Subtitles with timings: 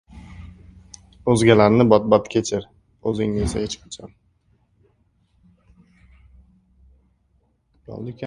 [1.33, 2.65] O‘zgalarni bot-bot kechir,
[3.11, 4.15] o‘zingni esa– hech qachon.